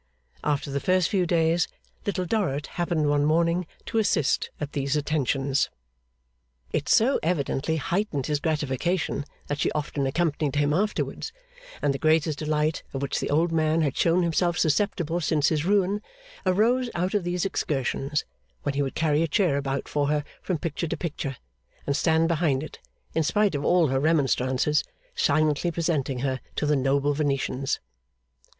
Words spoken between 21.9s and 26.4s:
stand behind it, in spite of all her remonstrances, silently presenting her